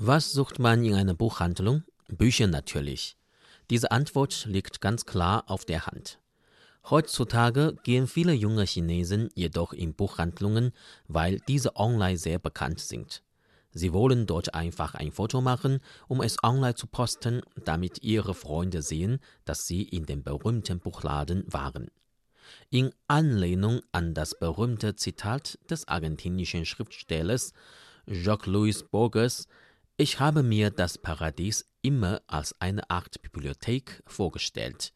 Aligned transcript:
Was 0.00 0.30
sucht 0.30 0.60
man 0.60 0.84
in 0.84 0.94
einer 0.94 1.14
Buchhandlung? 1.14 1.82
Bücher 2.06 2.46
natürlich. 2.46 3.16
Diese 3.68 3.90
Antwort 3.90 4.46
liegt 4.46 4.80
ganz 4.80 5.06
klar 5.06 5.42
auf 5.48 5.64
der 5.64 5.86
Hand. 5.86 6.20
Heutzutage 6.88 7.74
gehen 7.82 8.06
viele 8.06 8.32
junge 8.32 8.62
Chinesen 8.62 9.28
jedoch 9.34 9.72
in 9.72 9.94
Buchhandlungen, 9.94 10.70
weil 11.08 11.40
diese 11.48 11.74
online 11.74 12.16
sehr 12.16 12.38
bekannt 12.38 12.78
sind. 12.78 13.24
Sie 13.72 13.92
wollen 13.92 14.26
dort 14.26 14.54
einfach 14.54 14.94
ein 14.94 15.10
Foto 15.10 15.40
machen, 15.40 15.80
um 16.06 16.22
es 16.22 16.36
online 16.44 16.76
zu 16.76 16.86
posten, 16.86 17.42
damit 17.64 18.04
ihre 18.04 18.34
Freunde 18.34 18.82
sehen, 18.82 19.18
dass 19.44 19.66
sie 19.66 19.82
in 19.82 20.06
dem 20.06 20.22
berühmten 20.22 20.78
Buchladen 20.78 21.42
waren. 21.48 21.90
In 22.70 22.92
Anlehnung 23.08 23.80
an 23.90 24.14
das 24.14 24.38
berühmte 24.38 24.94
Zitat 24.94 25.58
des 25.68 25.88
argentinischen 25.88 26.66
Schriftstellers 26.66 27.52
Jacques-Louis 28.06 28.84
Borges 28.84 29.48
ich 30.00 30.20
habe 30.20 30.44
mir 30.44 30.70
das 30.70 30.96
Paradies 30.96 31.68
immer 31.82 32.22
als 32.28 32.54
eine 32.60 32.88
Art 32.88 33.20
Bibliothek 33.20 34.00
vorgestellt, 34.06 34.92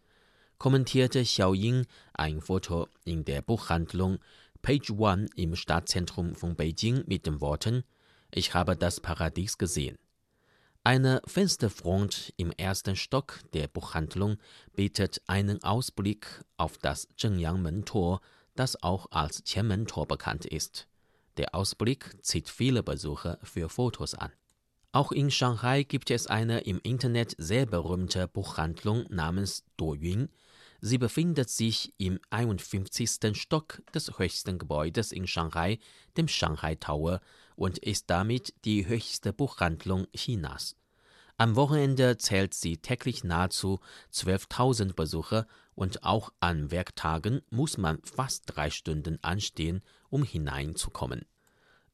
kommentierte 0.59 1.25
Xiao 1.25 1.55
Ying 1.55 1.87
ein 2.15 2.41
Foto 2.41 2.87
in 3.05 3.25
der 3.25 3.42
Buchhandlung 3.42 4.20
Page 4.62 4.91
One 4.92 5.27
im 5.34 5.56
Stadtzentrum 5.56 6.37
von 6.37 6.55
Beijing 6.55 7.02
mit 7.09 7.27
den 7.27 7.41
Worten 7.41 7.83
Ich 8.30 8.55
habe 8.55 8.77
das 8.77 9.01
Paradies 9.01 9.59
gesehen. 9.59 9.98
Eine 10.84 11.20
Fensterfront 11.27 12.33
im 12.37 12.53
ersten 12.53 12.95
Stock 12.95 13.41
der 13.55 13.66
Buchhandlung 13.66 14.37
bietet 14.77 15.20
einen 15.27 15.64
Ausblick 15.64 16.45
auf 16.56 16.78
das 16.78 17.09
Zhengyang-Mentor, 17.16 18.20
das 18.55 18.80
auch 18.84 19.11
als 19.11 19.42
Qianmen-Tor 19.42 20.06
bekannt 20.06 20.45
ist. 20.45 20.87
Der 21.39 21.56
Ausblick 21.56 22.25
zieht 22.25 22.48
viele 22.48 22.84
Besucher 22.84 23.41
für 23.42 23.69
Fotos 23.69 24.14
an. 24.14 24.30
Auch 24.95 25.10
in 25.10 25.30
Shanghai 25.30 25.84
gibt 25.84 26.10
es 26.10 26.27
eine 26.27 26.60
im 26.60 26.78
Internet 26.82 27.34
sehr 27.38 27.64
berühmte 27.64 28.28
Buchhandlung 28.28 29.06
namens 29.08 29.64
Doyun. 29.78 30.28
Sie 30.83 30.98
befindet 30.98 31.48
sich 31.48 31.94
im 31.97 32.20
51. 32.28 33.34
Stock 33.34 33.80
des 33.94 34.19
höchsten 34.19 34.58
Gebäudes 34.58 35.11
in 35.11 35.27
Shanghai, 35.27 35.78
dem 36.19 36.28
Shanghai 36.28 36.75
Tower, 36.75 37.22
und 37.56 37.78
ist 37.78 38.11
damit 38.11 38.52
die 38.67 38.86
höchste 38.86 39.33
Buchhandlung 39.33 40.08
Chinas. 40.14 40.77
Am 41.39 41.56
Wochenende 41.56 42.19
zählt 42.19 42.52
sie 42.52 42.77
täglich 42.77 43.24
nahezu 43.24 43.80
12.000 44.12 44.92
Besucher 44.92 45.47
und 45.74 46.05
auch 46.05 46.34
an 46.41 46.70
Werktagen 46.70 47.41
muss 47.48 47.78
man 47.78 48.02
fast 48.02 48.42
drei 48.47 48.69
Stunden 48.69 49.19
anstehen, 49.22 49.80
um 50.11 50.22
hineinzukommen. 50.22 51.24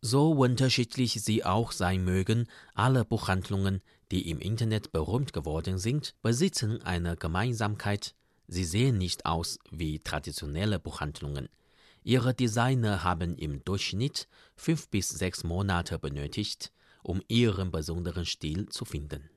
So 0.00 0.30
unterschiedlich 0.30 1.14
sie 1.22 1.44
auch 1.44 1.72
sein 1.72 2.04
mögen, 2.04 2.46
alle 2.74 3.04
Buchhandlungen, 3.04 3.82
die 4.12 4.30
im 4.30 4.38
Internet 4.38 4.92
berühmt 4.92 5.32
geworden 5.32 5.78
sind, 5.78 6.14
besitzen 6.22 6.80
eine 6.82 7.16
Gemeinsamkeit. 7.16 8.14
Sie 8.46 8.64
sehen 8.64 8.96
nicht 8.96 9.26
aus 9.26 9.58
wie 9.70 9.98
traditionelle 9.98 10.78
Buchhandlungen. 10.78 11.48
Ihre 12.04 12.32
Designer 12.32 13.02
haben 13.02 13.36
im 13.36 13.64
Durchschnitt 13.64 14.28
fünf 14.54 14.88
bis 14.88 15.08
sechs 15.08 15.42
Monate 15.42 15.98
benötigt, 15.98 16.72
um 17.02 17.20
ihren 17.26 17.72
besonderen 17.72 18.24
Stil 18.24 18.68
zu 18.68 18.84
finden. 18.84 19.28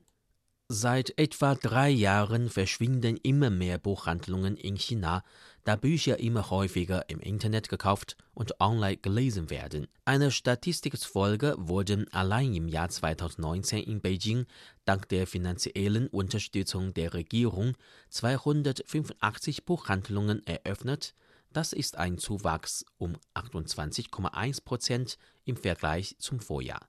Seit 0.74 1.18
etwa 1.18 1.54
drei 1.54 1.90
Jahren 1.90 2.48
verschwinden 2.48 3.18
immer 3.18 3.50
mehr 3.50 3.76
Buchhandlungen 3.76 4.56
in 4.56 4.76
China, 4.76 5.22
da 5.64 5.76
Bücher 5.76 6.18
immer 6.18 6.48
häufiger 6.48 7.10
im 7.10 7.20
Internet 7.20 7.68
gekauft 7.68 8.16
und 8.32 8.58
online 8.58 8.96
gelesen 8.96 9.50
werden. 9.50 9.86
Eine 10.06 10.30
Statistik 10.30 10.98
zufolge 10.98 11.56
wurden 11.58 12.10
allein 12.14 12.54
im 12.54 12.68
Jahr 12.68 12.88
2019 12.88 13.82
in 13.82 14.00
Beijing 14.00 14.46
dank 14.86 15.10
der 15.10 15.26
finanziellen 15.26 16.06
Unterstützung 16.06 16.94
der 16.94 17.12
Regierung 17.12 17.76
285 18.08 19.66
Buchhandlungen 19.66 20.42
eröffnet. 20.46 21.14
Das 21.52 21.74
ist 21.74 21.98
ein 21.98 22.16
Zuwachs 22.16 22.86
um 22.96 23.18
28,1 23.34 24.64
Prozent 24.64 25.18
im 25.44 25.58
Vergleich 25.58 26.16
zum 26.18 26.40
Vorjahr. 26.40 26.88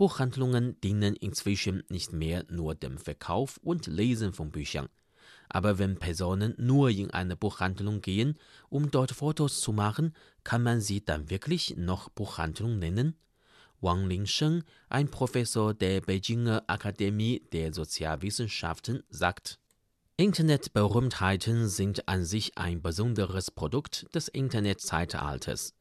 Buchhandlungen 0.00 0.80
dienen 0.80 1.14
inzwischen 1.14 1.82
nicht 1.90 2.14
mehr 2.14 2.46
nur 2.48 2.74
dem 2.74 2.96
Verkauf 2.96 3.58
und 3.62 3.86
Lesen 3.86 4.32
von 4.32 4.50
Büchern. 4.50 4.88
Aber 5.50 5.78
wenn 5.78 5.98
Personen 5.98 6.54
nur 6.56 6.88
in 6.88 7.10
eine 7.10 7.36
Buchhandlung 7.36 8.00
gehen, 8.00 8.38
um 8.70 8.90
dort 8.90 9.10
Fotos 9.10 9.60
zu 9.60 9.74
machen, 9.74 10.14
kann 10.42 10.62
man 10.62 10.80
sie 10.80 11.04
dann 11.04 11.28
wirklich 11.28 11.76
noch 11.76 12.08
Buchhandlung 12.08 12.78
nennen? 12.78 13.14
Wang 13.82 14.06
Lingsheng, 14.06 14.64
ein 14.88 15.10
Professor 15.10 15.74
der 15.74 16.00
Beijinger 16.00 16.64
Akademie 16.66 17.42
der 17.52 17.74
Sozialwissenschaften, 17.74 19.02
sagt, 19.10 19.58
Internetberühmtheiten 20.16 21.68
sind 21.68 22.08
an 22.08 22.24
sich 22.24 22.56
ein 22.56 22.80
besonderes 22.80 23.50
Produkt 23.50 24.06
des 24.14 24.28
Internetzeitalters. 24.28 25.74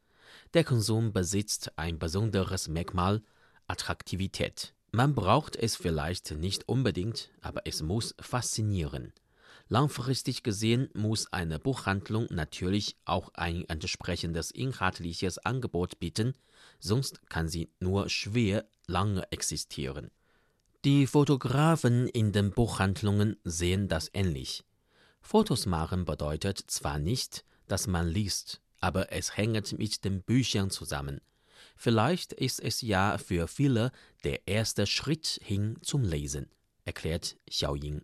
Der 0.53 0.65
Konsum 0.65 1.13
besitzt 1.13 1.71
ein 1.77 1.99
besonderes 1.99 2.67
Merkmal, 2.67 3.21
Attraktivität. 3.69 4.73
Man 4.91 5.13
braucht 5.13 5.55
es 5.55 5.75
vielleicht 5.75 6.31
nicht 6.31 6.67
unbedingt, 6.67 7.29
aber 7.41 7.61
es 7.65 7.83
muss 7.83 8.15
faszinieren. 8.19 9.13
Langfristig 9.67 10.41
gesehen 10.41 10.89
muss 10.95 11.31
eine 11.31 11.59
Buchhandlung 11.59 12.25
natürlich 12.31 12.97
auch 13.05 13.29
ein 13.35 13.69
entsprechendes 13.69 14.49
inhaltliches 14.49 15.37
Angebot 15.37 15.99
bieten, 15.99 16.33
sonst 16.79 17.29
kann 17.29 17.47
sie 17.47 17.69
nur 17.79 18.09
schwer 18.09 18.65
lange 18.87 19.31
existieren. 19.31 20.09
Die 20.85 21.05
Fotografen 21.05 22.07
in 22.07 22.31
den 22.31 22.51
Buchhandlungen 22.51 23.35
sehen 23.43 23.87
das 23.87 24.09
ähnlich. 24.13 24.63
Fotos 25.21 25.67
machen 25.67 26.05
bedeutet 26.05 26.63
zwar 26.67 26.97
nicht, 26.97 27.45
dass 27.67 27.85
man 27.85 28.07
liest, 28.07 28.61
aber 28.79 29.11
es 29.11 29.37
hängt 29.37 29.77
mit 29.77 30.03
den 30.03 30.23
Büchern 30.23 30.71
zusammen. 30.71 31.21
Vielleicht 31.81 32.33
ist 32.33 32.59
es 32.59 32.81
ja 32.81 33.17
für 33.17 33.47
viele 33.47 33.93
der 34.25 34.49
erste 34.49 34.85
Schritt 34.85 35.39
hin 35.41 35.77
zum 35.81 36.03
Lesen, 36.03 36.51
erklärt 36.83 37.37
Xiao 37.49 37.73
Ying. 37.73 38.03